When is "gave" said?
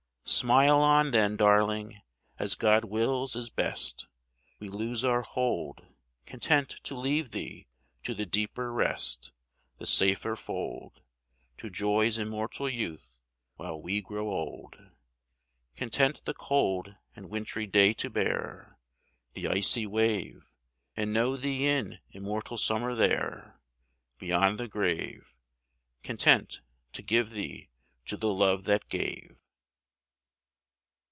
28.87-29.35